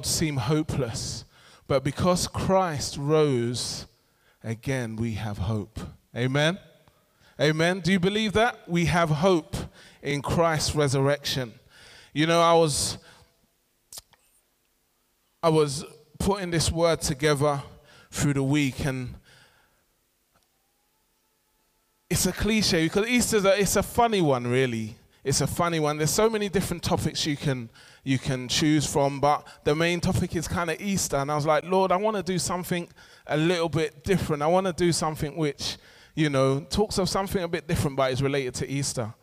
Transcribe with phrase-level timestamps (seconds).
[0.00, 1.26] world seem hopeless.
[1.68, 3.86] But because Christ rose
[4.42, 5.78] again, we have hope.
[6.16, 6.58] Amen.
[7.38, 7.80] Amen.
[7.80, 8.66] Do you believe that?
[8.66, 9.56] We have hope
[10.02, 11.52] in Christ's resurrection.
[12.14, 12.96] You know, I was
[15.42, 15.84] I was
[16.18, 17.62] putting this word together
[18.10, 19.14] through the week and
[22.08, 24.96] it's a cliche because Easter's a, it's a funny one really.
[25.22, 25.98] It's a funny one.
[25.98, 27.70] There's so many different topics you can
[28.02, 31.44] you can choose from, but the main topic is kind of Easter and I was
[31.44, 32.88] like, Lord, I want to do something
[33.26, 34.42] a little bit different.
[34.42, 35.76] I want to do something which
[36.14, 39.14] you know, talks of something a bit different, but is related to Easter.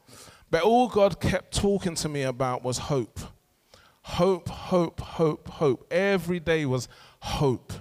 [0.50, 3.20] But all God kept talking to me about was hope.
[4.02, 5.86] Hope, hope, hope, hope.
[5.92, 6.88] Every day was
[7.20, 7.74] hope.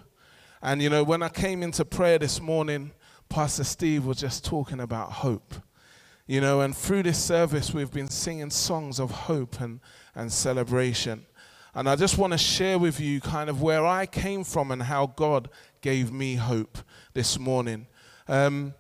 [0.61, 2.91] And, you know, when I came into prayer this morning,
[3.29, 5.55] Pastor Steve was just talking about hope.
[6.29, 9.79] You know, and through this service, we've been singing songs of hope and,
[10.15, 11.25] and celebration.
[11.73, 14.83] And I just want to share with you kind of where I came from and
[14.83, 15.49] how God
[15.83, 16.79] gave me hope
[17.15, 17.87] this morning.
[18.27, 18.75] Um,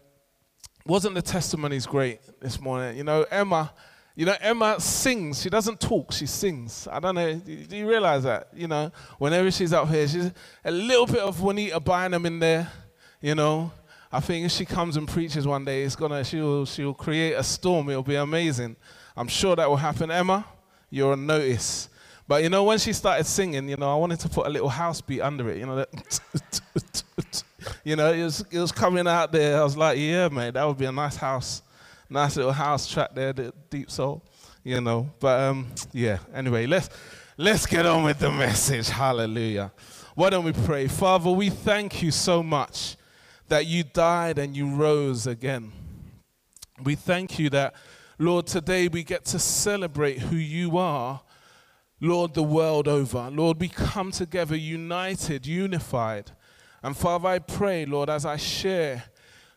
[0.85, 2.97] wasn't the testimonies great this morning?
[2.97, 3.73] You know, Emma,
[4.17, 5.41] you know, Emma sings.
[5.41, 6.89] She doesn't talk, she sings.
[6.91, 8.49] I don't know, do you realize that?
[8.55, 10.33] You know, whenever she's up here, she's
[10.65, 12.73] a little bit of Juanita Bynum in there,
[13.21, 13.71] you know.
[14.17, 17.43] I think if she comes and preaches one day, it's gonna she'll she'll create a
[17.43, 17.91] storm.
[17.91, 18.75] It'll be amazing.
[19.15, 20.11] I'm sure that will happen.
[20.11, 20.47] Emma,
[20.89, 21.91] you're on notice.
[22.27, 24.71] But you know, when she started singing, you know, I wanted to put a little
[24.71, 27.45] house beat under it, you know, that
[27.85, 29.61] you know, it was, it was coming out there.
[29.61, 31.61] I was like, yeah, man, that would be a nice house,
[32.09, 34.23] nice little house track there, the deep soul,
[34.65, 35.11] you know.
[35.21, 36.89] But um, yeah, anyway, let's
[37.37, 38.89] let's get on with the message.
[38.89, 39.73] Hallelujah.
[40.15, 40.89] Why don't we pray?
[40.89, 42.97] Father, we thank you so much
[43.49, 45.73] that you died and you rose again.
[46.83, 47.75] We thank you that,
[48.19, 51.23] Lord, today we get to celebrate who you are,
[52.01, 53.31] Lord, the world over.
[53.31, 56.33] Lord, we come together united, unified
[56.87, 59.03] and Father, I pray, Lord, as I share,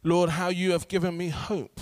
[0.03, 1.79] Lord, how you have given me hope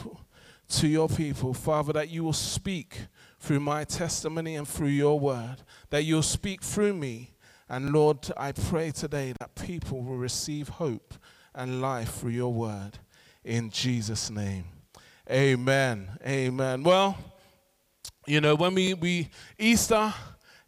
[0.69, 3.07] to your people, Father, that you will speak
[3.39, 5.57] through my testimony and through your word,
[5.89, 7.31] that you'll speak through me.
[7.69, 11.13] And Lord, I pray today that people will receive hope
[11.57, 12.99] and life through your word.
[13.43, 14.65] In Jesus' name.
[15.29, 16.07] Amen.
[16.25, 16.83] Amen.
[16.83, 17.17] Well,
[18.27, 20.13] you know, when we, we Easter,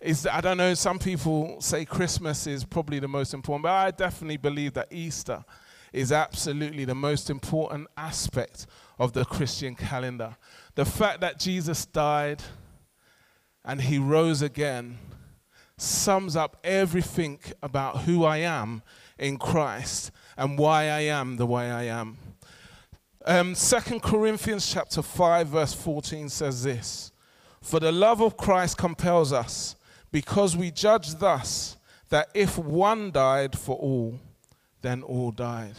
[0.01, 3.91] is I don't know, some people say Christmas is probably the most important, but I
[3.91, 5.45] definitely believe that Easter
[5.93, 8.65] is absolutely the most important aspect
[8.97, 10.37] of the Christian calendar.
[10.75, 12.41] The fact that Jesus died
[13.63, 14.97] and he rose again
[15.77, 18.81] sums up everything about who I am
[19.17, 22.17] in Christ and why I am the way I am.
[23.25, 27.11] Um, 2 Corinthians chapter 5 verse 14 says this,
[27.61, 29.75] For the love of Christ compels us
[30.13, 31.75] because we judge thus
[32.07, 34.17] that if one died for all,
[34.81, 35.75] then all died.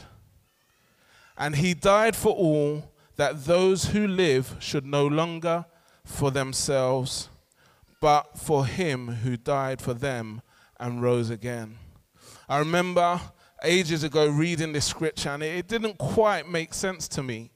[1.39, 5.65] And he died for all, that those who live should no longer
[6.05, 7.31] for themselves,
[7.99, 10.43] but for him who died for them
[10.79, 11.79] and rose again.
[12.47, 13.21] I remember
[13.63, 17.51] ages ago reading this scripture, and it didn't quite make sense to me.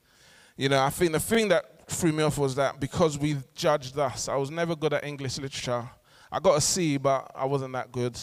[0.57, 3.95] You know, I think the thing that threw me off was that because we judged
[3.95, 5.89] thus, I was never good at English literature.
[6.31, 8.19] I got a C, but I wasn't that good,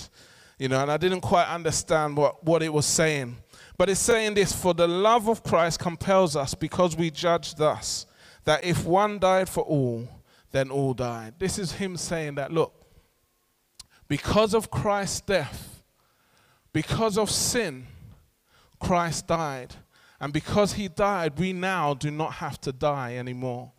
[0.58, 3.38] you know, and I didn't quite understand what, what it was saying.
[3.78, 8.06] But it's saying this for the love of Christ compels us because we judge thus
[8.44, 10.08] that if one died for all,
[10.52, 11.36] then all died.
[11.40, 12.74] This is him saying that, look,
[14.08, 15.71] because of Christ's death,
[16.74, 17.88] because of sin,
[18.80, 19.76] Christ died.
[20.20, 23.72] And because he died, we now do not have to die anymore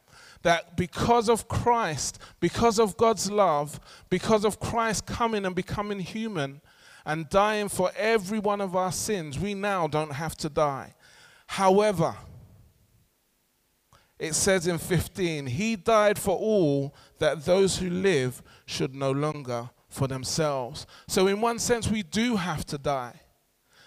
[0.43, 6.61] that because of Christ, because of God's love, because of Christ coming and becoming human
[7.05, 10.95] and dying for every one of our sins, we now don't have to die.
[11.47, 12.15] However,
[14.19, 19.71] it says in 15, He died for all that those who live should no longer
[19.93, 20.87] for themselves.
[21.07, 23.21] So, in one sense, we do have to die.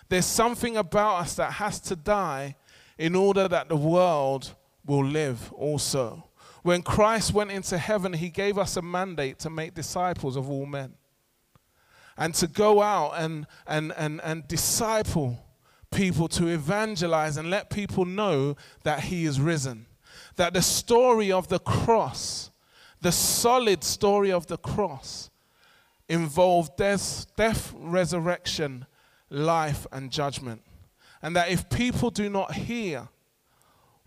[0.09, 2.55] There's something about us that has to die
[2.97, 4.55] in order that the world
[4.85, 6.29] will live also.
[6.61, 10.65] When Christ went into heaven, he gave us a mandate to make disciples of all
[10.65, 10.93] men
[12.17, 15.39] and to go out and, and, and, and disciple
[15.91, 19.85] people, to evangelize and let people know that he is risen.
[20.35, 22.51] That the story of the cross,
[23.01, 25.29] the solid story of the cross,
[26.07, 28.85] involved death, death, resurrection,
[29.29, 30.61] life, and judgment.
[31.21, 33.07] And that if people do not hear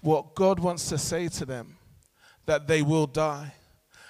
[0.01, 1.77] what God wants to say to them,
[2.47, 3.55] that they will die.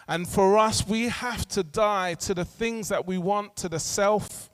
[0.07, 3.79] And for us, we have to die to the things that we want, to the
[3.79, 4.51] self.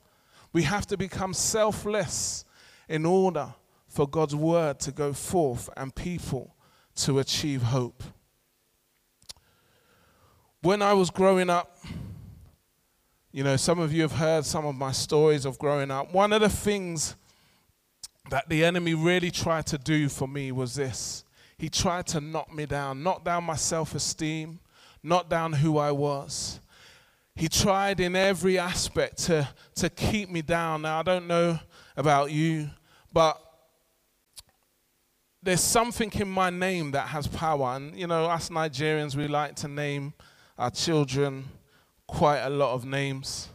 [0.52, 2.44] We have to become selfless
[2.88, 3.54] in order
[3.88, 6.54] for God's word to go forth and people
[6.96, 8.02] to achieve hope.
[10.62, 11.76] When I was growing up,
[13.34, 16.14] you know, some of you have heard some of my stories of growing up.
[16.14, 17.16] One of the things
[18.30, 21.24] that the enemy really tried to do for me was this
[21.58, 24.60] he tried to knock me down, knock down my self esteem,
[25.02, 26.60] knock down who I was.
[27.34, 30.82] He tried in every aspect to, to keep me down.
[30.82, 31.58] Now, I don't know
[31.96, 32.70] about you,
[33.12, 33.36] but
[35.42, 37.74] there's something in my name that has power.
[37.74, 40.12] And, you know, us Nigerians, we like to name
[40.56, 41.46] our children
[42.06, 43.48] quite a lot of names.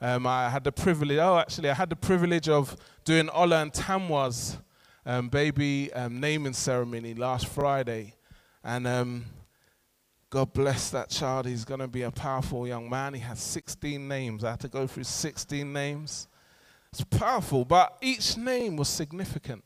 [0.00, 3.72] Um, I had the privilege, oh, actually, I had the privilege of doing Ola and
[3.72, 4.56] Tamwa's
[5.04, 8.14] um, baby um, naming ceremony last Friday.
[8.64, 9.24] And um,
[10.30, 11.46] God bless that child.
[11.46, 13.14] He's going to be a powerful young man.
[13.14, 14.44] He has 16 names.
[14.44, 16.28] I had to go through 16 names.
[16.92, 19.64] It's powerful, but each name was significant.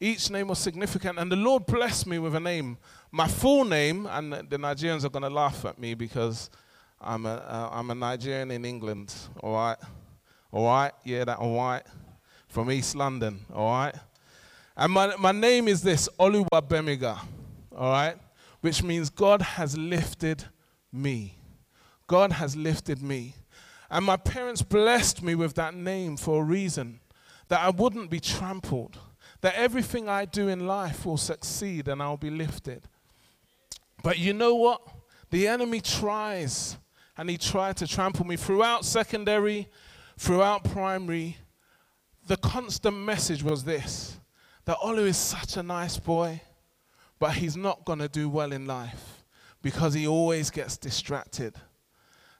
[0.00, 2.78] Each name was significant, and the Lord blessed me with a name.
[3.10, 6.50] My full name, and the Nigerians are going to laugh at me because
[7.00, 9.76] I'm a, uh, I'm a Nigerian in England, all right?
[10.50, 10.92] All right?
[11.04, 11.82] Yeah, that all right?
[12.48, 13.94] From East London, all right?
[14.76, 17.18] And my, my name is this, Oluwabemiga,
[17.76, 18.16] all right?
[18.60, 20.44] Which means God has lifted
[20.92, 21.34] me.
[22.06, 23.34] God has lifted me.
[23.90, 27.00] And my parents blessed me with that name for a reason
[27.48, 28.98] that I wouldn't be trampled
[29.40, 32.82] that everything I do in life will succeed and I'll be lifted.
[34.02, 34.82] But you know what?
[35.30, 36.76] The enemy tries,
[37.18, 39.68] and he tried to trample me throughout secondary,
[40.16, 41.36] throughout primary.
[42.28, 44.18] The constant message was this
[44.64, 46.40] that Olu is such a nice boy,
[47.18, 49.24] but he's not going to do well in life
[49.62, 51.54] because he always gets distracted.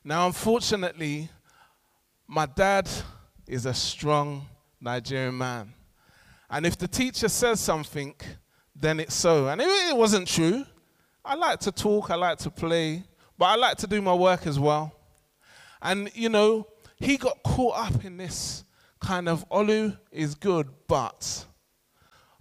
[0.05, 1.31] Now, unfortunately,
[2.27, 2.89] my dad
[3.47, 4.47] is a strong
[4.81, 5.73] Nigerian man.
[6.51, 8.15] And if the teacher says something,
[8.77, 9.49] then it's so.
[9.49, 10.65] And it, wasn't true.
[11.25, 13.05] I like to talk, I like to play,
[13.39, 14.93] but I like to do my work as well.
[15.81, 16.67] And, you know,
[16.99, 18.65] he got caught up in this
[19.01, 21.47] kind of Olu is good, but.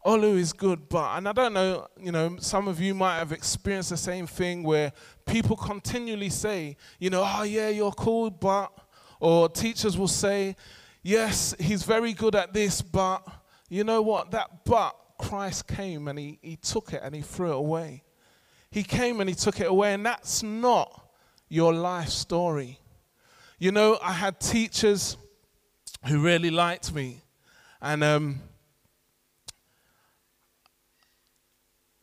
[0.06, 1.18] Olu is good, but.
[1.18, 4.64] And I don't know, you know, some of you might have experienced the same thing
[4.64, 4.92] where
[5.26, 8.72] people continually say, you know, oh, yeah, you're cool, but.
[9.20, 10.56] Or teachers will say,
[11.04, 13.24] yes, he's very good at this, but
[13.70, 14.32] you know what?
[14.32, 18.04] That but Christ came and he, he took it and he threw it away.
[18.72, 21.10] He came and he took it away, and that's not
[21.50, 22.80] your life story.
[23.60, 25.18] You know, I had teachers
[26.06, 27.22] who really liked me,
[27.82, 28.42] and um,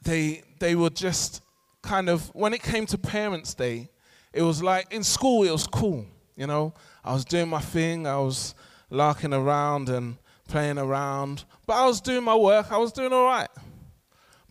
[0.03, 1.43] they they were just
[1.83, 3.89] kind of when it came to Parents' Day,
[4.33, 6.07] it was like in school it was cool.
[6.37, 6.75] You know,
[7.05, 8.55] I was doing my thing, I was
[8.91, 10.17] larking around and
[10.49, 11.45] playing around.
[11.67, 13.49] But I was doing my work, I was doing all right.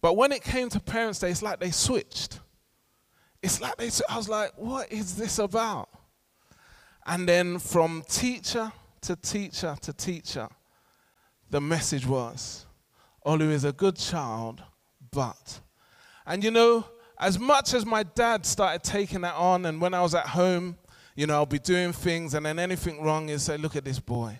[0.03, 2.41] But when it came to Parents' Day, it's like they switched.
[3.41, 5.88] It's like they, I was like, what is this about?
[7.05, 8.73] And then from teacher
[9.03, 10.50] to teacher to teacher,
[11.50, 12.65] the message was,
[13.25, 14.62] Olu is a good child,
[15.10, 15.62] but.
[16.25, 16.83] And you know,
[17.17, 20.77] as much as my dad started taking that on, and when I was at home,
[21.15, 24.00] you know, I'll be doing things, and then anything wrong is say, look at this
[24.00, 24.38] boy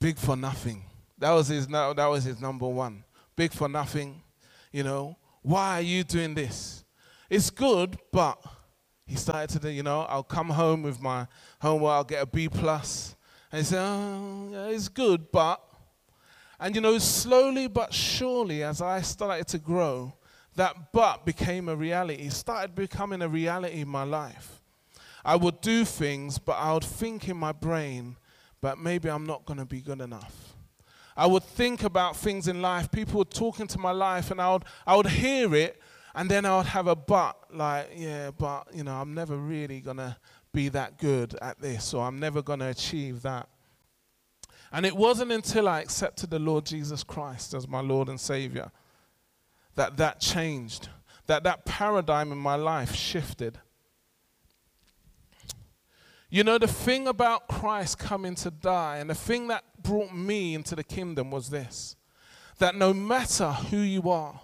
[0.00, 0.82] big for nothing.
[1.18, 3.04] That was his, that was his number one.
[3.36, 4.21] Big for nothing.
[4.72, 6.84] You know, why are you doing this?
[7.28, 8.42] It's good, but
[9.06, 11.26] he started to do, you know, I'll come home with my
[11.60, 13.14] homework, I'll get a B plus.
[13.50, 15.60] And he said, oh, yeah, it's good, but.
[16.58, 20.14] And you know, slowly but surely, as I started to grow,
[20.54, 22.22] that but became a reality.
[22.22, 24.60] It started becoming a reality in my life.
[25.24, 28.16] I would do things, but I would think in my brain,
[28.60, 30.51] but maybe I'm not going to be good enough.
[31.16, 32.90] I would think about things in life.
[32.90, 35.80] People would talk into my life, and I would, I would hear it,
[36.14, 39.80] and then I would have a but, like, yeah, but, you know, I'm never really
[39.80, 40.16] going to
[40.52, 43.48] be that good at this, or I'm never going to achieve that.
[44.72, 48.70] And it wasn't until I accepted the Lord Jesus Christ as my Lord and Savior
[49.74, 50.88] that that changed,
[51.26, 53.58] that that paradigm in my life shifted.
[56.34, 60.54] You know, the thing about Christ coming to die, and the thing that brought me
[60.54, 61.94] into the kingdom was this
[62.58, 64.40] that no matter who you are,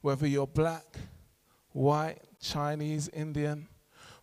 [0.00, 0.96] whether you're black,
[1.72, 3.68] white, Chinese, Indian,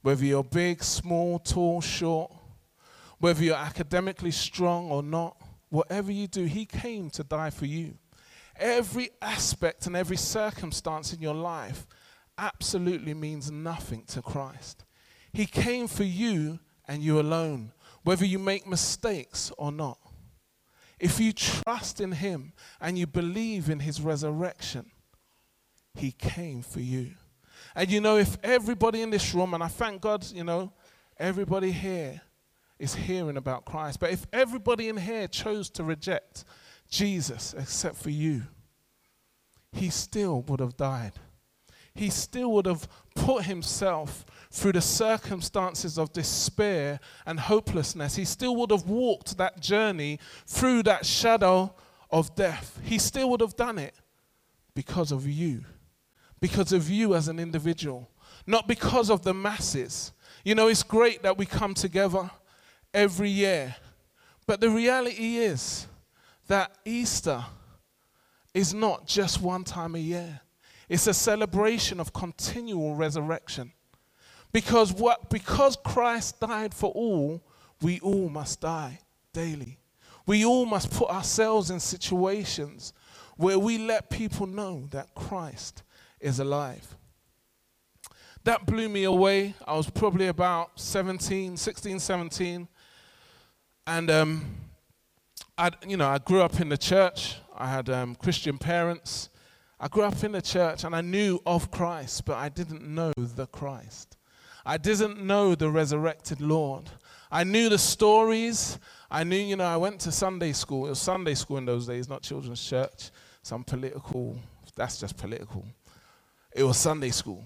[0.02, 2.34] whether you're big, small, tall, short,
[3.20, 5.38] whether you're academically strong or not,
[5.70, 7.94] whatever you do, He came to die for you.
[8.56, 11.86] Every aspect and every circumstance in your life
[12.40, 14.84] absolutely means nothing to Christ.
[15.32, 17.72] He came for you and you alone,
[18.04, 19.98] whether you make mistakes or not.
[21.00, 24.92] If you trust in Him and you believe in His resurrection,
[25.96, 27.12] He came for you.
[27.76, 30.72] And you know, if everybody in this room, and I thank God, you know,
[31.18, 32.22] everybody here
[32.80, 36.44] is hearing about Christ, but if everybody in here chose to reject
[36.90, 38.44] Jesus except for you,
[39.72, 41.14] He still would have died.
[41.96, 48.16] He still would have put Himself through the circumstances of despair and hopelessness.
[48.16, 51.74] He still would have walked that journey through that shadow
[52.12, 52.80] of death.
[52.84, 53.96] He still would have done it
[54.76, 55.66] because of you,
[56.40, 58.12] because of you as an individual,
[58.46, 60.12] not because of the masses.
[60.46, 62.30] You know, it's great that we come together
[62.94, 63.76] every year,
[64.46, 65.88] but the reality is
[66.48, 67.44] that Easter
[68.54, 70.42] is not just one time a year.
[70.88, 73.72] It's a celebration of continual resurrection.
[74.54, 77.44] Because what because Christ died for all,
[77.82, 79.00] we all must die
[79.34, 79.80] daily.
[80.26, 82.94] We all must put ourselves in situations
[83.36, 85.84] where we let people know that Christ
[86.22, 86.96] is alive.
[88.46, 89.56] That blew me away.
[89.66, 92.68] I was probably about 17, 16, 17.
[93.88, 94.46] And, um,
[95.58, 97.38] I, you know, I grew up in the church.
[97.58, 99.30] I had um, Christian parents.
[99.80, 103.12] I grew up in the church and I knew of Christ, but I didn't know
[103.18, 104.18] the Christ.
[104.66, 106.90] I didn't know the resurrected Lord.
[107.32, 108.80] I knew the stories.
[109.10, 110.86] I knew, you know, I went to Sunday school.
[110.86, 113.12] It was Sunday school in those days, not children's church.
[113.42, 114.38] Some political,
[114.76, 115.66] that's just political.
[116.56, 117.44] It was Sunday school,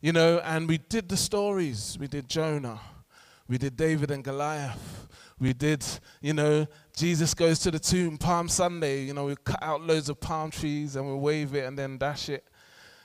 [0.00, 1.98] you know, and we did the stories.
[2.00, 2.80] We did Jonah,
[3.48, 5.08] we did David and Goliath,
[5.40, 5.84] we did,
[6.22, 10.08] you know, Jesus goes to the tomb, Palm Sunday, you know, we cut out loads
[10.08, 12.44] of palm trees and we wave it and then dash it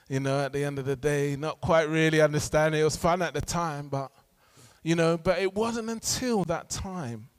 [0.10, 2.81] you know, at the end of the day, not quite really understanding.
[2.81, 4.12] It was fun at the time, but,
[4.83, 7.29] you know, but it wasn't until that time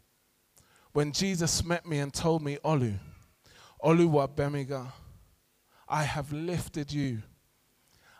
[0.92, 2.94] when Jesus met me and told me, Olu,
[3.82, 4.92] Oluwa Bemiga,
[5.88, 7.22] I have lifted you.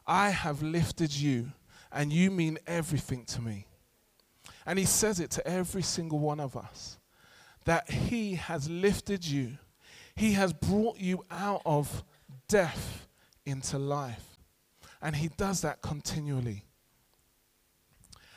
[0.07, 1.53] I have lifted you,
[1.91, 3.67] and you mean everything to me.
[4.67, 6.99] And he says it to every single one of us
[7.65, 9.57] that he has lifted you,
[10.15, 12.05] he has brought you out of
[12.49, 13.07] death
[13.47, 14.34] into life.
[15.05, 16.65] And he does that continually.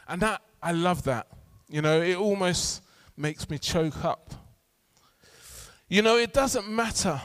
[0.06, 1.28] And that, I love that.
[1.70, 2.84] You know, it almost
[3.16, 4.34] makes me choke up.
[5.88, 7.22] You know, it doesn't matter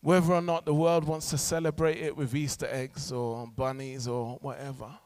[0.00, 4.38] whether or not the world wants to celebrate it with Easter eggs or bunnies or
[4.40, 4.98] whatever.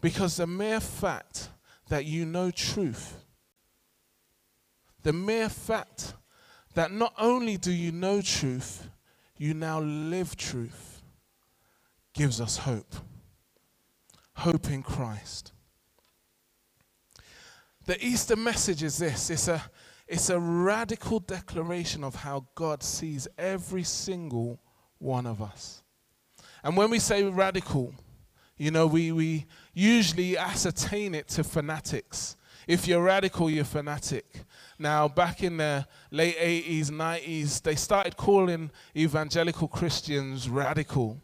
[0.00, 1.50] Because the mere fact
[1.90, 3.22] that you know truth,
[5.02, 6.14] the mere fact
[6.72, 8.88] that not only do you know truth,
[9.42, 11.02] you now live truth
[12.14, 12.94] gives us hope.
[14.34, 15.50] Hope in Christ.
[17.86, 19.60] The Easter message is this it's a,
[20.06, 24.60] it's a radical declaration of how God sees every single
[24.98, 25.82] one of us.
[26.62, 27.92] And when we say radical,
[28.56, 32.36] you know, we, we usually ascertain it to fanatics.
[32.66, 34.44] If you're radical, you're fanatic.
[34.78, 41.20] Now, back in the late 80s, 90s, they started calling evangelical Christians radical.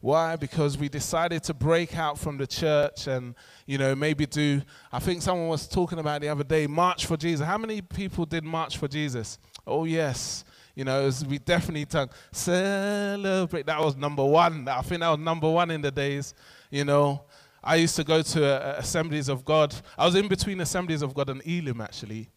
[0.00, 0.34] Why?
[0.34, 4.98] Because we decided to break out from the church and, you know, maybe do, I
[4.98, 7.46] think someone was talking about the other day, March for Jesus.
[7.46, 9.38] How many people did March for Jesus?
[9.64, 10.44] Oh, yes.
[10.74, 13.66] You know, was, we definitely done celebrate.
[13.66, 14.66] That was number one.
[14.66, 16.34] I think that was number one in the days,
[16.70, 17.22] you know.
[17.64, 19.74] I used to go to uh, Assemblies of God.
[19.96, 22.28] I was in between Assemblies of God and Elim, actually.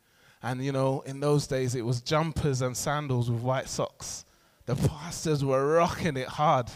[0.43, 4.25] And you know, in those days, it was jumpers and sandals with white socks.
[4.65, 6.69] The pastors were rocking it hard.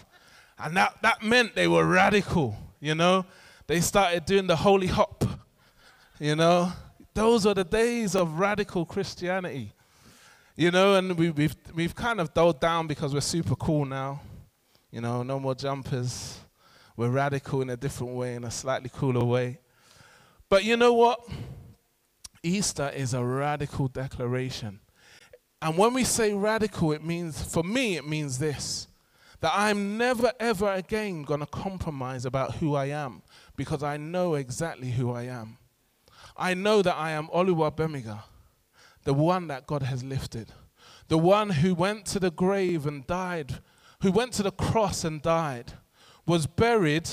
[0.57, 3.25] And that, that meant they were radical, you know.
[3.67, 5.23] They started doing the holy hop,
[6.19, 6.71] you know.
[7.13, 9.71] Those were the days of radical Christianity,
[10.55, 10.95] you know.
[10.95, 14.21] And we, we've, we've kind of dulled down because we're super cool now,
[14.91, 16.39] you know, no more jumpers.
[16.99, 19.59] We're radical in a different way, in a slightly cooler way.
[20.49, 21.21] But you know what?
[22.43, 24.81] Easter is a radical declaration.
[25.61, 28.89] And when we say radical, it means, for me, it means this
[29.39, 33.21] that I'm never, ever again going to compromise about who I am
[33.55, 35.57] because I know exactly who I am.
[36.35, 38.23] I know that I am Oluwa Bemiga,
[39.05, 40.51] the one that God has lifted,
[41.07, 43.59] the one who went to the grave and died,
[44.01, 45.75] who went to the cross and died,
[46.25, 47.09] was buried,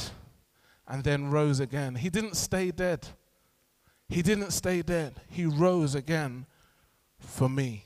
[0.89, 1.97] and then rose again.
[1.97, 3.09] He didn't stay dead.
[4.09, 6.47] He didn't stay dead, He rose again
[7.19, 7.85] for me.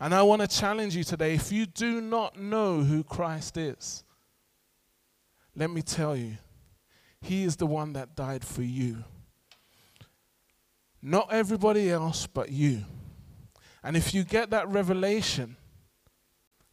[0.00, 4.04] And I want to challenge you today if you do not know who Christ is,
[5.56, 6.36] let me tell you,
[7.20, 9.04] He is the one that died for you.
[11.00, 12.84] Not everybody else, but you.
[13.82, 15.56] And if you get that revelation,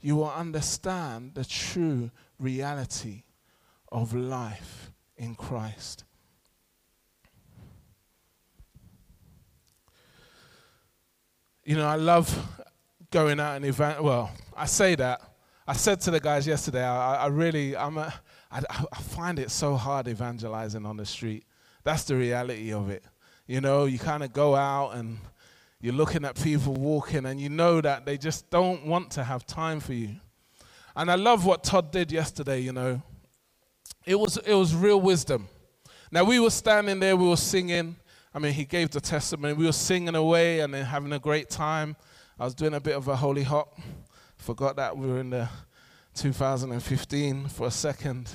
[0.02, 3.24] you will understand the true reality
[3.96, 6.04] of life in Christ.
[11.64, 12.30] You know, I love
[13.10, 14.04] going out and event.
[14.04, 15.22] Well, I say that.
[15.66, 18.14] I said to the guys yesterday, I, I really, I'm a,
[18.52, 21.46] I, I find it so hard evangelizing on the street.
[21.86, 23.04] That's the reality of it.
[23.48, 25.20] You know, you kind of go out and
[25.80, 29.46] you're looking at people walking and you know that they just don't want to have
[29.48, 30.18] time for you.
[30.98, 33.02] And I love what Todd did yesterday, you know.
[34.06, 35.48] It was, it was real wisdom.
[36.12, 37.96] Now, we were standing there, we were singing.
[38.34, 39.54] I mean, he gave the testimony.
[39.54, 41.96] We were singing away and then having a great time.
[42.40, 43.80] I was doing a bit of a holy hop.
[44.38, 45.50] Forgot that we were in the
[46.16, 48.30] 2015 for a second,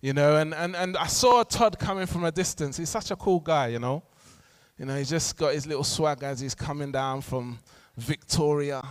[0.00, 0.36] you know.
[0.36, 2.76] And, and, and I saw Todd coming from a distance.
[2.76, 4.02] He's such a cool guy, you know.
[4.78, 7.58] You know, he's just got his little swag as he's coming down from
[7.96, 8.82] Victoria,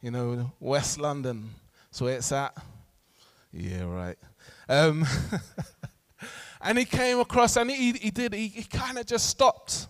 [0.00, 1.50] you know, West London.
[1.90, 2.56] So where it's at.
[3.52, 4.16] Yeah, right.
[4.68, 5.06] Um,
[6.60, 9.88] and he came across and he, he did, he, he kind of just stopped.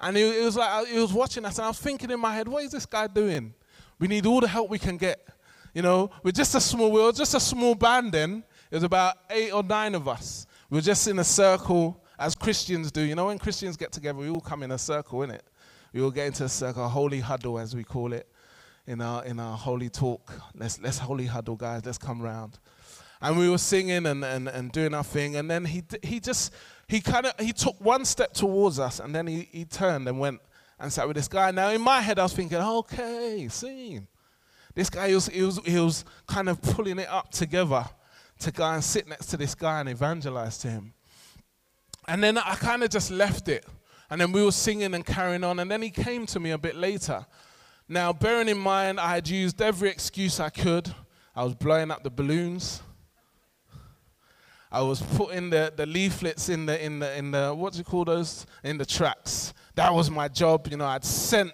[0.00, 2.48] And he, was like, he was watching us, and I was thinking in my head,
[2.48, 3.54] what is this guy doing?
[3.98, 5.26] We need all the help we can get.
[5.72, 8.44] You know, we're just a small, we were just a small band then.
[8.70, 10.46] It was about eight or nine of us.
[10.68, 13.00] We were just in a circle as Christians do.
[13.00, 15.40] You know, when Christians get together, we all come in a circle, innit?
[15.92, 18.28] We all get into a circle, a holy huddle, as we call it,
[18.86, 20.32] in our in our holy talk.
[20.54, 21.84] Let's let's holy huddle, guys.
[21.84, 22.58] Let's come round.
[23.24, 26.52] And we were singing and, and, and doing our thing, and then he he just
[26.86, 30.20] he kind of he took one step towards us, and then he, he turned and
[30.20, 30.40] went
[30.78, 31.50] and sat with this guy.
[31.50, 34.08] Now in my head, I was thinking, okay, scene.
[34.74, 37.86] This guy he was, he was he was kind of pulling it up together
[38.40, 40.92] to go and sit next to this guy and evangelize to him.
[42.06, 43.64] And then I kind of just left it.
[44.10, 45.60] And then we were singing and carrying on.
[45.60, 47.24] And then he came to me a bit later.
[47.88, 50.94] Now, bearing in mind, I had used every excuse I could.
[51.34, 52.82] I was blowing up the balloons.
[54.74, 57.84] I was putting the, the leaflets in the, in the, in the, what do you
[57.84, 58.44] call those?
[58.64, 59.54] In the tracts.
[59.76, 60.66] That was my job.
[60.68, 61.52] You know, I'd sent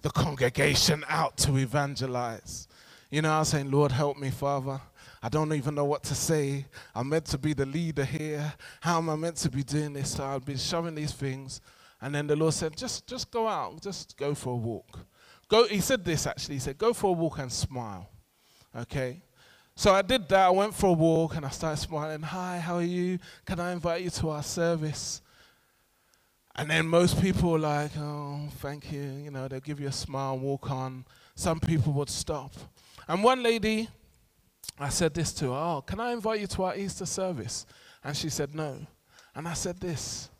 [0.00, 2.66] the congregation out to evangelize.
[3.10, 4.80] You know, I was saying, Lord, help me, Father.
[5.22, 6.64] I don't even know what to say.
[6.94, 8.54] I'm meant to be the leader here.
[8.80, 10.12] How am I meant to be doing this?
[10.12, 11.60] So I've been showing these things.
[12.00, 15.00] And then the Lord said, just, just go out, just go for a walk.
[15.48, 16.54] Go, he said this actually.
[16.54, 18.08] He said, go for a walk and smile.
[18.74, 19.20] Okay?
[19.78, 20.46] So I did that.
[20.46, 22.22] I went for a walk and I started smiling.
[22.22, 23.18] Hi, how are you?
[23.44, 25.20] Can I invite you to our service?
[26.54, 29.02] And then most people were like, oh, thank you.
[29.02, 31.04] You know, they'll give you a smile, and walk on.
[31.34, 32.54] Some people would stop.
[33.06, 33.88] And one lady,
[34.78, 37.66] I said this to her, Oh, can I invite you to our Easter service?
[38.02, 38.78] And she said, No.
[39.34, 40.30] And I said this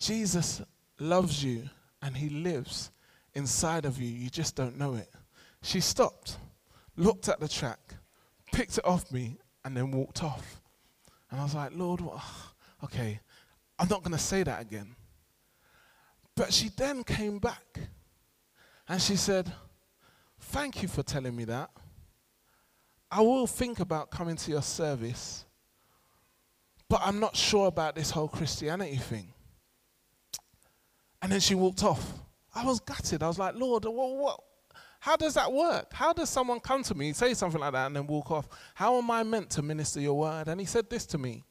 [0.00, 0.60] Jesus
[0.98, 1.68] loves you
[2.02, 2.90] and he lives
[3.34, 4.08] inside of you.
[4.08, 5.08] You just don't know it.
[5.62, 6.36] She stopped,
[6.96, 7.94] looked at the tract,
[8.54, 10.60] picked it off me, and then walked off.
[11.30, 12.22] And I was like, Lord, what?
[12.84, 13.20] okay,
[13.78, 14.94] I'm not going to say that again.
[16.36, 17.78] But she then came back
[18.88, 19.52] and she said,
[20.38, 21.70] Thank you for telling me that.
[23.10, 25.44] I will think about coming to your service,
[26.88, 29.32] but I'm not sure about this whole Christianity thing.
[31.22, 32.12] And then she walked off.
[32.54, 33.22] I was gutted.
[33.22, 34.40] I was like, Lord, what, what,
[35.04, 35.92] how does that work?
[35.92, 38.48] How does someone come to me, say something like that, and then walk off?
[38.74, 40.48] How am I meant to minister your word?
[40.48, 41.44] And he said this to me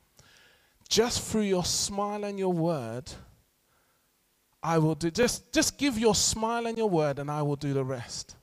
[0.90, 3.12] just through your smile and your word,
[4.64, 5.12] I will do.
[5.12, 8.38] Just, just give your smile and your word, and I will do the rest.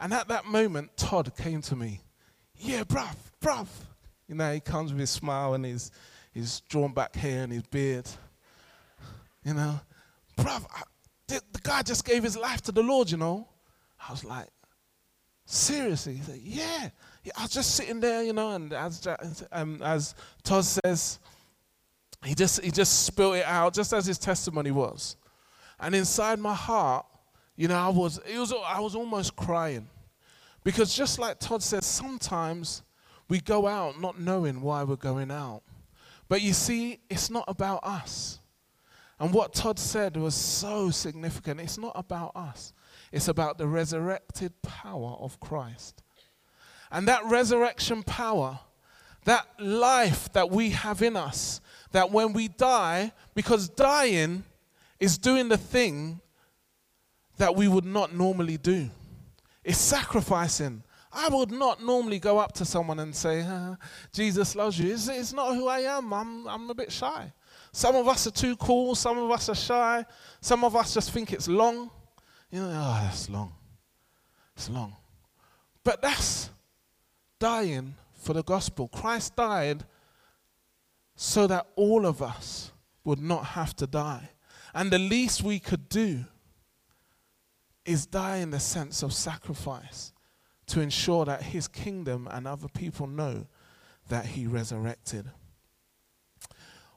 [0.00, 2.00] And at that moment, Todd came to me
[2.56, 3.68] yeah, bruv, bruv.
[4.26, 5.92] You know, he comes with his smile and his,
[6.32, 8.08] his drawn back hair and his beard.
[9.44, 9.78] You know,
[10.36, 10.82] bruv, I,
[11.28, 13.46] the, the, guy just gave his life to the Lord, you know.
[14.06, 14.48] I was like,
[15.44, 16.14] seriously?
[16.14, 16.88] He said, yeah.
[17.36, 19.06] I was just sitting there, you know, and as,
[19.52, 21.18] um, as Todd says,
[22.24, 25.16] he just, he just spilled it out just as his testimony was.
[25.78, 27.06] And inside my heart,
[27.56, 29.88] you know, I was, it was, I was almost crying.
[30.62, 32.82] Because just like Todd says, sometimes
[33.28, 35.62] we go out not knowing why we're going out.
[36.28, 38.38] But you see, it's not about us.
[39.18, 41.60] And what Todd said was so significant.
[41.60, 42.72] It's not about us,
[43.12, 46.02] it's about the resurrected power of Christ.
[46.90, 48.60] And that resurrection power,
[49.24, 51.60] that life that we have in us,
[51.92, 54.44] that when we die, because dying
[54.98, 56.20] is doing the thing
[57.38, 58.90] that we would not normally do.
[59.64, 63.44] It's sacrificing I would not normally go up to someone and say,
[64.12, 64.92] Jesus loves you.
[64.92, 66.12] It's, it's not who I am.
[66.12, 67.32] I'm, I'm a bit shy.
[67.72, 68.94] Some of us are too cool.
[68.94, 70.04] Some of us are shy.
[70.40, 71.90] Some of us just think it's long.
[72.50, 73.52] You know, oh, that's long.
[74.56, 74.96] It's long.
[75.84, 76.50] But that's
[77.38, 78.88] dying for the gospel.
[78.88, 79.84] Christ died
[81.14, 82.72] so that all of us
[83.04, 84.30] would not have to die.
[84.74, 86.24] And the least we could do
[87.84, 90.12] is die in the sense of sacrifice
[90.66, 93.46] to ensure that his kingdom and other people know
[94.08, 95.30] that he resurrected.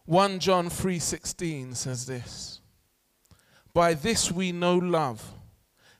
[0.06, 2.62] 1 John 3:16 says this.
[3.74, 5.34] By this we know love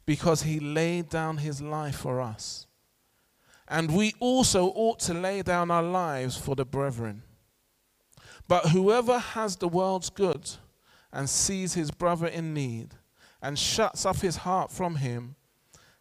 [0.06, 2.68] because he laid down his life for us.
[3.68, 7.24] And we also ought to lay down our lives for the brethren.
[8.48, 10.60] But whoever has the world's goods
[11.12, 12.90] and sees his brother in need
[13.42, 15.36] and shuts up his heart from him,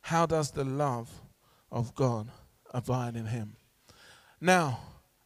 [0.02, 1.22] how does the love
[1.70, 2.28] of God
[2.72, 3.56] abide in him?
[4.40, 4.80] Now,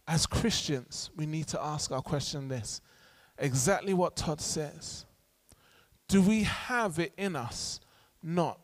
[0.06, 2.80] as Christians, we need to ask our question this
[3.38, 5.06] exactly what Todd says.
[6.08, 7.80] Do we have it in us
[8.22, 8.60] not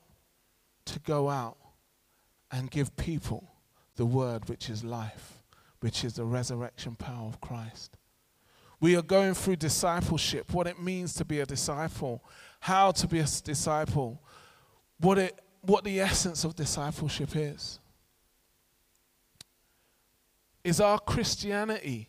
[0.87, 1.57] to go out
[2.51, 3.51] and give people
[3.97, 5.43] the word which is life,
[5.81, 7.97] which is the resurrection power of Christ?
[8.81, 12.25] We are going through discipleship, what it means to be a disciple,
[12.61, 14.21] how to be a disciple,
[14.99, 17.79] what, it, what the essence of discipleship is.
[20.65, 22.09] Is our Christianity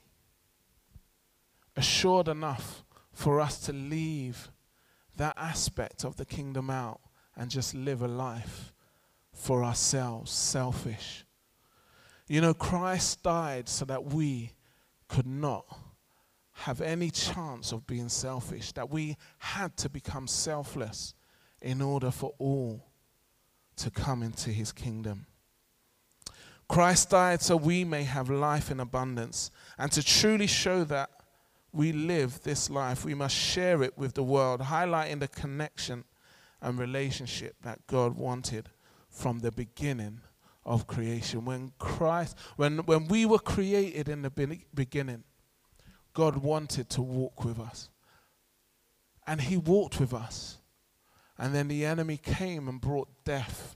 [1.75, 4.49] assured enough for us to leave
[5.15, 6.99] that aspect of the kingdom out
[7.35, 8.73] and just live a life
[9.31, 11.25] for ourselves, selfish?
[12.27, 14.51] You know, Christ died so that we
[15.07, 15.65] could not
[16.53, 21.13] have any chance of being selfish, that we had to become selfless
[21.61, 22.85] in order for all
[23.77, 25.25] to come into his kingdom.
[26.67, 29.51] Christ died so we may have life in abundance.
[29.77, 31.09] And to truly show that
[31.71, 36.03] we live this life, we must share it with the world, highlighting the connection
[36.63, 38.69] and relationship that God wanted
[39.09, 40.21] from the beginning
[40.65, 41.45] of creation.
[41.45, 45.23] When Christ, when, when we were created in the beginning,
[46.13, 47.89] God wanted to walk with us.
[49.27, 50.57] And he walked with us.
[51.37, 53.75] And then the enemy came and brought death.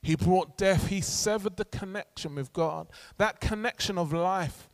[0.00, 0.86] He brought death.
[0.86, 2.88] He severed the connection with God.
[3.18, 4.70] That connection of life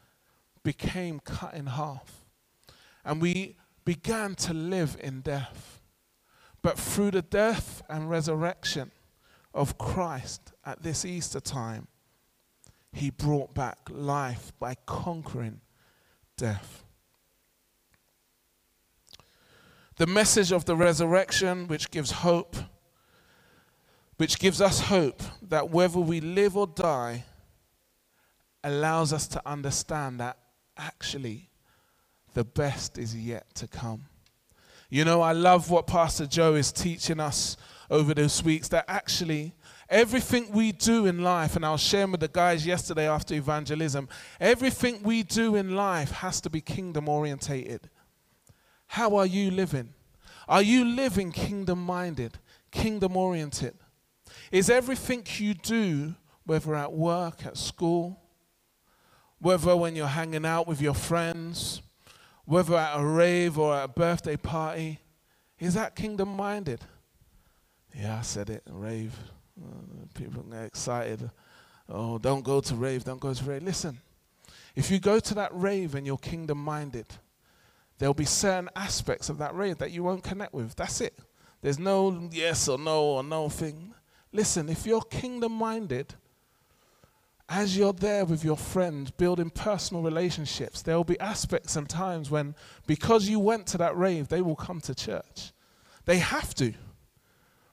[0.62, 2.24] became cut in half.
[3.04, 5.71] And we began to live in death.
[6.62, 8.92] But through the death and resurrection
[9.52, 11.88] of Christ at this Easter time,
[12.92, 15.60] he brought back life by conquering
[16.36, 16.84] death.
[19.96, 22.56] The message of the resurrection, which gives hope,
[24.16, 27.24] which gives us hope that whether we live or die,
[28.64, 30.38] allows us to understand that
[30.76, 31.50] actually
[32.34, 34.06] the best is yet to come.
[34.92, 37.56] You know, I love what Pastor Joe is teaching us
[37.90, 39.54] over those weeks that actually
[39.92, 44.08] Everything we do in life, and I was sharing with the guys yesterday after evangelism,
[44.40, 47.90] everything we do in life has to be kingdom orientated.
[48.86, 49.92] How are you living?
[50.48, 52.38] Are you living kingdom minded,
[52.70, 53.74] kingdom oriented?
[54.50, 56.14] Is everything you do,
[56.46, 58.18] whether at work, at school,
[59.40, 61.82] whether when you're hanging out with your friends,
[62.52, 64.98] whether at a rave or at a birthday party,
[65.58, 66.80] is that kingdom minded?
[67.98, 69.18] Yeah, I said it, rave.
[69.58, 71.30] Uh, people get excited.
[71.88, 73.62] Oh, don't go to rave, don't go to rave.
[73.62, 73.96] Listen,
[74.76, 77.06] if you go to that rave and you're kingdom minded,
[77.96, 80.76] there'll be certain aspects of that rave that you won't connect with.
[80.76, 81.18] That's it.
[81.62, 83.94] There's no yes or no or no thing.
[84.30, 86.12] Listen, if you're kingdom minded,
[87.48, 92.30] as you're there with your friends, building personal relationships, there will be aspects and times
[92.30, 92.54] when,
[92.86, 95.52] because you went to that rave, they will come to church.
[96.04, 96.72] They have to.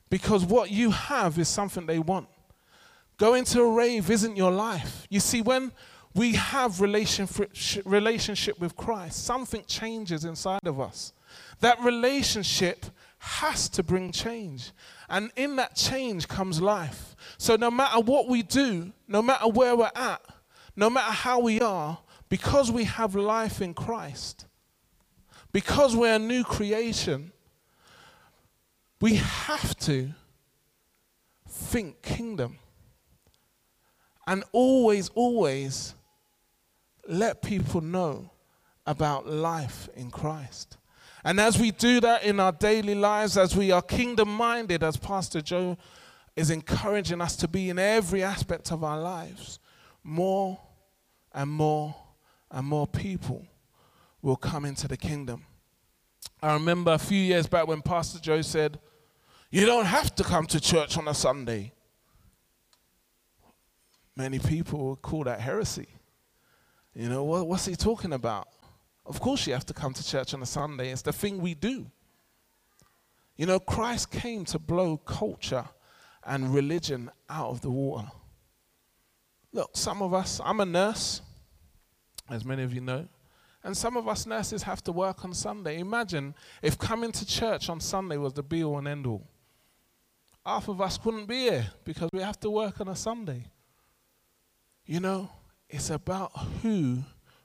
[0.10, 2.28] Because what you have is something they want.
[3.18, 5.06] Going to a rave isn't your life.
[5.10, 5.72] You see, when
[6.16, 11.14] we have relationship, relationship with Christ, something changes inside of us.
[11.60, 12.86] That relationship
[13.20, 14.72] has to bring change.
[15.10, 17.09] And in that change comes life.
[17.40, 20.22] So no matter what we do, no matter where we're at,
[20.76, 21.98] no matter how we are,
[22.28, 24.46] because we have life in Christ,
[25.54, 27.32] because we're a new creation,
[29.00, 30.10] we have to
[31.48, 32.60] think kingdom.
[34.28, 35.96] And always, always
[37.08, 38.32] let people know
[38.86, 40.76] about life in Christ.
[41.24, 44.98] And as we do that in our daily lives, as we are kingdom minded, as
[44.98, 45.78] Pastor Joe
[46.40, 49.60] is encouraging us to be in every aspect of our lives.
[50.04, 50.58] More
[51.34, 51.94] and more
[52.50, 53.46] and more people
[54.22, 55.46] will come into the kingdom.
[56.42, 58.80] I remember a few years back when Pastor Joe said,
[59.52, 61.74] You don't have to come to church on a Sunday.
[64.16, 65.88] Many people would call that heresy.
[66.96, 68.48] You know, what, what's he talking about?
[69.06, 70.92] Of course, you have to come to church on a Sunday.
[70.92, 71.86] It's the thing we do.
[73.36, 75.66] You know, Christ came to blow culture
[76.26, 78.10] and religion out of the water.
[79.52, 81.22] Look, some of us, I'm a nurse,
[82.30, 83.08] as many of you know,
[83.64, 85.80] and some of us nurses have to work on Sunday.
[85.80, 89.28] Imagine if coming to church on Sunday was the be all and end all.
[90.46, 93.48] Half of us couldn't be here because we have to work on a Sunday.
[94.86, 95.30] You know,
[95.70, 97.04] it's about who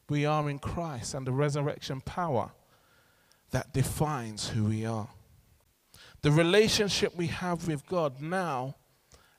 [0.09, 2.53] we are in Christ and the resurrection power
[3.51, 5.09] that defines who we are.
[6.25, 8.77] The relationship we have with God now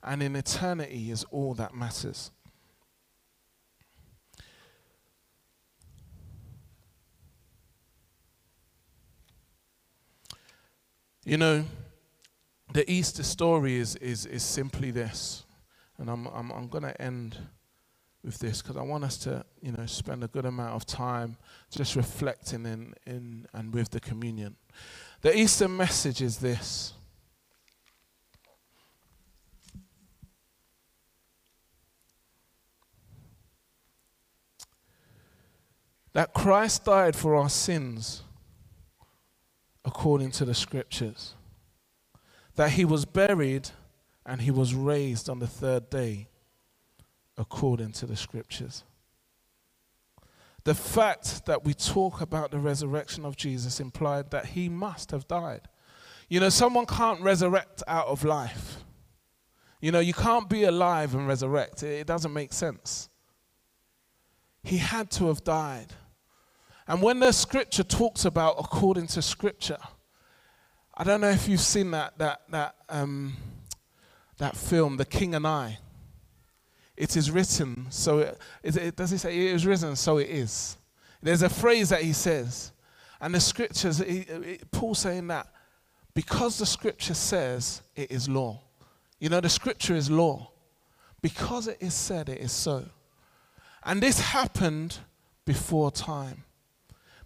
[0.03, 2.29] and in eternity is all that matters.
[11.23, 11.65] You know,
[12.71, 15.43] the Easter story is, is, is simply this.
[15.97, 17.35] And I'm, I'm, I'm going to end
[18.23, 21.37] with this because I want us to, you know, spend a good amount of time
[21.71, 24.55] just reflecting in, in and with the communion.
[25.25, 26.93] The Easter message is this.
[36.13, 38.21] That Christ died for our sins
[39.83, 41.33] according to the scriptures.
[42.55, 43.69] That he was buried
[44.27, 46.27] and he was raised on the third day
[47.35, 48.83] according to the scriptures.
[50.65, 55.27] The fact that we talk about the resurrection of Jesus implied that he must have
[55.27, 55.61] died.
[56.27, 58.77] You know, someone can't resurrect out of life.
[59.79, 63.09] You know, you can't be alive and resurrect, it, doesn't make sense.
[64.63, 65.93] He had to have died.
[66.87, 69.77] And when the scripture talks about according to scripture,
[70.95, 73.37] I don't know if you've seen that, that, that, um,
[74.39, 75.77] that film, The King and I.
[76.97, 80.77] It is written, so it, it, does he say it is written, so it is?
[81.21, 82.71] There's a phrase that he says,
[83.19, 84.01] and the scriptures,
[84.71, 85.47] Paul saying that
[86.13, 88.61] because the scripture says it is law.
[89.19, 90.51] You know, the scripture is law.
[91.21, 92.85] Because it is said, it is so.
[93.83, 94.99] And this happened
[95.45, 96.43] before time.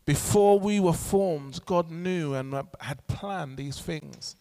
[0.06, 4.36] Before we were formed, God knew and had planned these things.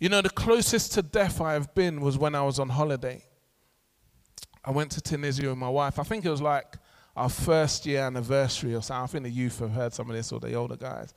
[0.00, 3.22] You know, the closest to death I have been was when I was on holiday.
[4.64, 5.98] I went to Tunisia with my wife.
[5.98, 6.76] I think it was like
[7.14, 9.02] our first year anniversary or something.
[9.02, 11.12] I think the youth have heard some of this or the older guys.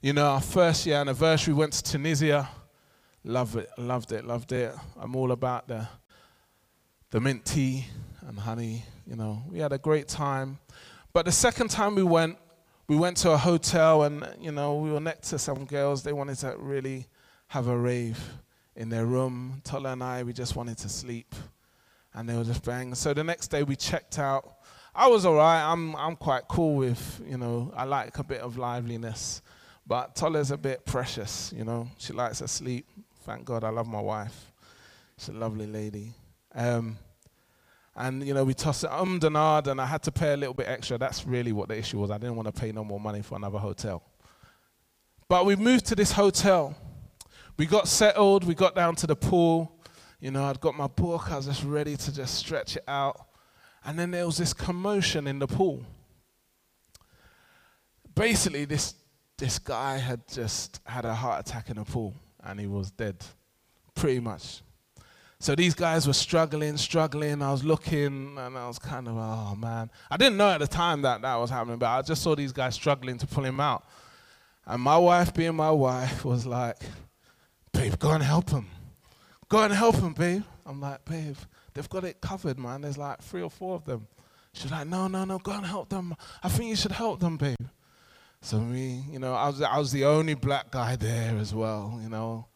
[0.00, 2.48] You know, our first year anniversary, went to Tunisia.
[3.22, 4.74] Loved it, loved it, loved it.
[4.98, 5.86] I'm all about the,
[7.10, 7.84] the mint tea,
[8.26, 8.82] and honey.
[9.06, 10.58] You know, we had a great time.
[11.12, 12.38] But the second time we went,
[12.88, 16.02] we went to a hotel and, you know, we were next to some girls.
[16.02, 17.08] They wanted to really
[17.48, 18.18] have a rave
[18.74, 19.60] in their room.
[19.64, 21.34] Tola and I, we just wanted to sleep.
[22.14, 22.94] And they were just bang.
[22.94, 24.54] So the next day we checked out.
[24.94, 25.62] I was all right.
[25.62, 29.42] I'm, I'm quite cool with, you know, I like a bit of liveliness.
[29.86, 31.88] But Tola's a bit precious, you know.
[31.98, 32.86] She likes her sleep.
[33.24, 34.52] Thank God I love my wife.
[35.18, 36.12] She's a lovely lady.
[36.54, 36.98] Um,
[37.96, 40.54] and you know we tossed it um and and I had to pay a little
[40.54, 40.98] bit extra.
[40.98, 42.10] That's really what the issue was.
[42.10, 44.02] I didn't want to pay no more money for another hotel.
[45.28, 46.76] But we moved to this hotel.
[47.56, 48.44] We got settled.
[48.44, 49.72] We got down to the pool.
[50.20, 51.30] You know, I'd got my book.
[51.30, 53.26] I was just ready to just stretch it out.
[53.84, 55.82] And then there was this commotion in the pool.
[58.14, 58.94] Basically, this
[59.38, 63.16] this guy had just had a heart attack in the pool, and he was dead,
[63.94, 64.62] pretty much.
[65.38, 67.42] So these guys were struggling, struggling.
[67.42, 69.90] I was looking and I was kind of, oh man.
[70.10, 72.52] I didn't know at the time that that was happening, but I just saw these
[72.52, 73.84] guys struggling to pull him out.
[74.64, 76.78] And my wife, being my wife, was like,
[77.76, 78.66] babe, go and help him.
[79.48, 80.42] Go and help him, babe.
[80.64, 81.36] I'm like, babe,
[81.74, 82.80] they've got it covered, man.
[82.82, 84.06] There's like three or four of them.
[84.52, 86.16] She's like, no, no, no, go and help them.
[86.42, 87.56] I think you should help them, babe.
[88.40, 91.98] So me, you know, I was, I was the only black guy there as well,
[92.02, 92.46] you know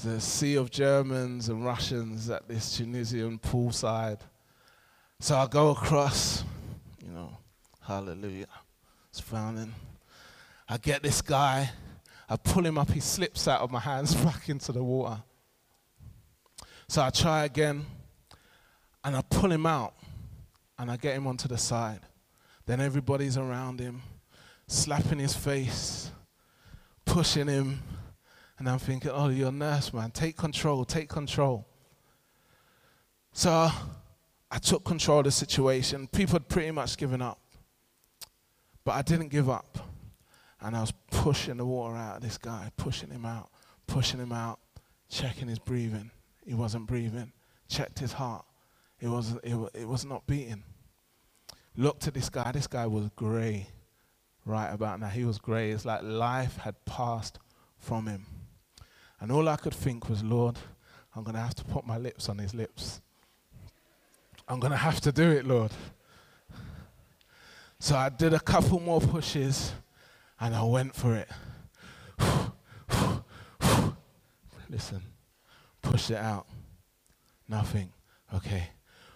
[0.00, 4.20] the sea of Germans and Russians at this Tunisian poolside.
[5.20, 6.44] So I go across,
[7.04, 7.36] you know,
[7.80, 8.48] hallelujah.
[9.10, 9.72] It's frowning.
[10.68, 11.70] I get this guy,
[12.32, 15.22] I pull him up, he slips out of my hands back into the water.
[16.88, 17.86] So I try again,
[19.04, 19.94] and I pull him out,
[20.78, 22.00] and I get him onto the side.
[22.66, 24.02] Then everybody's around him,
[24.66, 26.10] slapping his face
[27.12, 27.80] pushing him.
[28.58, 30.10] And I'm thinking, oh, you're a nurse, man.
[30.10, 31.66] Take control, take control.
[33.32, 33.70] So
[34.50, 36.06] I took control of the situation.
[36.06, 37.38] People had pretty much given up.
[38.84, 39.78] But I didn't give up.
[40.62, 43.50] And I was pushing the water out of this guy, pushing him out,
[43.86, 44.60] pushing him out,
[45.08, 46.10] checking his breathing.
[46.46, 47.32] He wasn't breathing.
[47.68, 48.44] Checked his heart.
[49.00, 50.62] It was, it, it was not beating.
[51.76, 52.52] Looked at this guy.
[52.52, 53.66] This guy was grey
[54.44, 55.08] right about now.
[55.08, 55.72] He was grey.
[55.72, 57.38] It's like life had passed
[57.78, 58.26] from him.
[59.20, 60.58] And all I could think was, Lord,
[61.16, 63.00] I'm going to have to put my lips on his lips.
[64.48, 65.72] I'm going to have to do it, Lord.
[67.80, 69.72] So I did a couple more pushes
[70.42, 71.28] and I went for it.
[74.68, 75.00] Listen,
[75.80, 76.48] push it out.
[77.48, 77.92] Nothing.
[78.34, 78.64] Okay.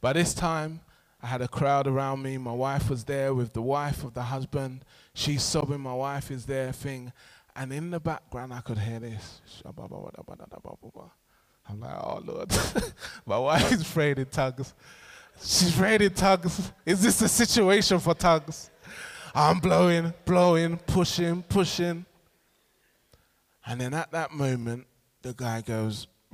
[0.01, 0.79] By this time,
[1.21, 2.37] I had a crowd around me.
[2.37, 4.85] My wife was there with the wife of the husband.
[5.13, 5.81] She's sobbing.
[5.81, 7.11] My wife is there, thing.
[7.53, 9.41] And in the background, I could hear this.
[9.65, 9.75] I'm
[11.81, 12.49] like, oh, Lord.
[13.25, 14.27] My wife is praying in.
[15.41, 16.13] She's praying in.
[16.85, 18.69] Is this a situation for tongues?
[19.33, 22.05] I'm blowing, blowing, pushing, pushing.
[23.65, 24.87] And then at that moment,
[25.21, 26.07] the guy goes,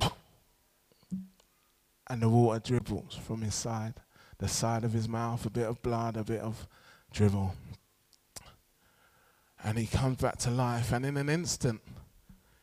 [2.08, 3.94] and the water dribbles from his side,
[4.38, 6.66] the side of his mouth, a bit of blood, a bit of
[7.12, 7.54] dribble.
[9.62, 11.80] And he comes back to life, and in an instant,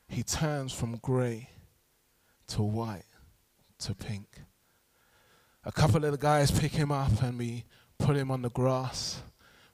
[0.07, 1.49] he turns from grey
[2.47, 3.05] to white
[3.79, 4.41] to pink.
[5.63, 7.65] A couple of the guys pick him up, and we
[7.97, 9.21] put him on the grass.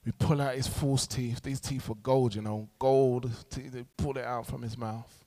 [0.05, 1.41] We pull out his false teeth.
[1.41, 3.29] These teeth were gold, you know, gold.
[3.51, 5.25] They pull it out from his mouth.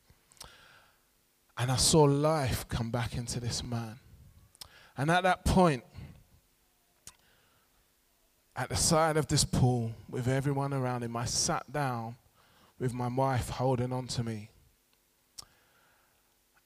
[1.57, 4.01] And I saw life come back into this man.
[4.97, 5.85] And at that point,
[8.57, 12.17] at the side of this pool with everyone around him, I sat down
[12.79, 14.51] with my wife holding on to me.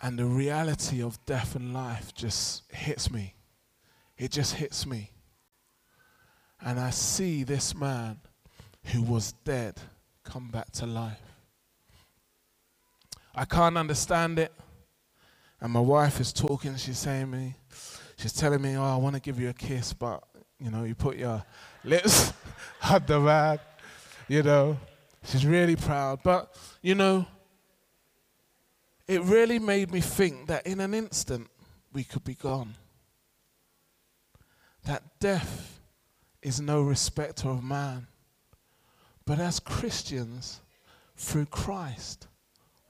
[0.00, 3.34] And the reality of death and life just hits me.
[4.16, 5.10] It just hits me.
[6.64, 8.18] And I see this man
[8.84, 9.80] who was dead
[10.24, 11.20] come back to life.
[13.34, 14.52] I can't understand it.
[15.60, 17.54] And my wife is talking, she's saying me,
[18.16, 20.22] she's telling me, Oh, I want to give you a kiss, but
[20.60, 21.44] you know, you put your
[21.84, 22.32] lips
[22.90, 23.60] on the bag,
[24.26, 24.76] you know.
[25.24, 26.20] She's really proud.
[26.22, 27.26] But, you know,
[29.06, 31.48] it really made me think that in an instant
[31.92, 32.74] we could be gone.
[34.84, 35.77] That death
[36.48, 38.06] is no respecter of man.
[39.26, 40.60] But as Christians,
[41.14, 42.26] through Christ,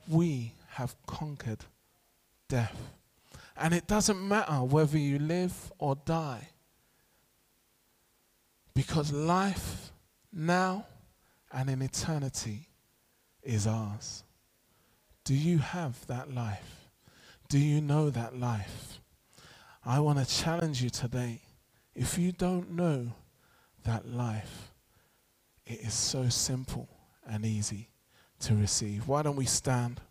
[0.09, 1.65] we have conquered
[2.49, 2.81] death.
[3.57, 6.51] And it doesn't matter whether you live or die,
[8.75, 9.91] because life
[10.33, 10.87] now
[11.51, 12.69] and in eternity
[13.43, 14.23] is ours.
[15.25, 16.89] Do you have that life?
[17.49, 19.01] Do you know that life?
[19.85, 21.41] I want to challenge you today.
[21.97, 23.13] If you don't know
[23.89, 24.75] that life,
[25.65, 26.87] it is so simple
[27.27, 27.89] and easy
[28.39, 29.09] to receive.
[29.09, 30.03] Why don't we stand?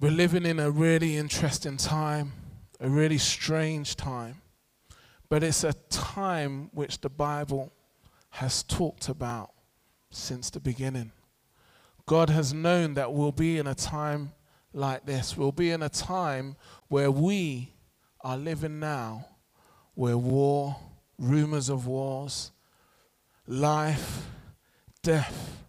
[0.00, 2.32] We're living in a really interesting time,
[2.80, 4.40] a really strange time,
[5.28, 7.70] but it's a time which the Bible
[8.30, 9.50] has talked about
[10.10, 11.12] since the beginning.
[12.06, 14.32] God has known that we'll be in a time
[14.72, 15.36] like this.
[15.36, 16.56] We'll be in a time
[16.88, 17.72] where we
[18.20, 19.26] are living now,
[19.94, 20.76] where war,
[21.18, 22.52] rumors of wars,
[23.46, 24.26] life,
[25.02, 25.64] death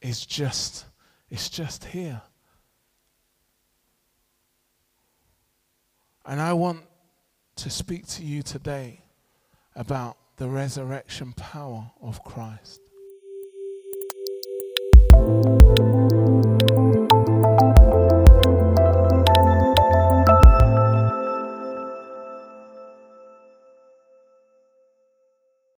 [0.00, 0.86] is just
[1.30, 2.20] it's just here.
[6.26, 6.80] And I want
[7.56, 9.00] to speak to you today
[9.74, 12.80] about the resurrection power of Christ.